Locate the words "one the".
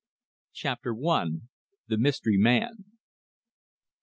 0.95-1.99